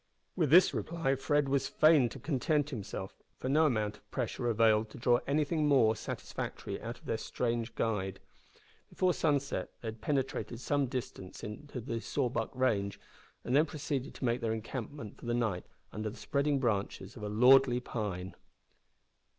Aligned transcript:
With 0.35 0.49
this 0.49 0.73
reply 0.73 1.13
Fred 1.13 1.47
was 1.47 1.67
fain 1.69 2.09
to 2.09 2.17
content 2.19 2.71
himself, 2.71 3.21
for 3.37 3.49
no 3.49 3.67
amount 3.67 3.97
of 3.97 4.09
pressure 4.09 4.49
availed 4.49 4.89
to 4.89 4.97
draw 4.97 5.19
anything 5.27 5.67
more 5.67 5.95
satisfactory 5.95 6.81
out 6.81 6.97
of 6.97 7.05
their 7.05 7.19
strange 7.19 7.75
guide. 7.75 8.19
Before 8.89 9.13
sunset 9.13 9.69
they 9.81 9.89
had 9.89 10.01
penetrated 10.01 10.59
some 10.59 10.87
distance 10.87 11.43
into 11.43 11.79
the 11.79 12.01
Sawback 12.01 12.49
range, 12.55 12.99
and 13.43 13.55
then 13.55 13.67
proceeded 13.67 14.15
to 14.15 14.25
make 14.25 14.41
their 14.41 14.53
encampment 14.53 15.19
for 15.19 15.27
the 15.27 15.35
night 15.35 15.65
under 15.93 16.09
the 16.09 16.17
spreading 16.17 16.57
branches 16.57 17.15
of 17.15 17.21
a 17.21 17.29
lordly 17.29 17.79
pine! 17.79 18.33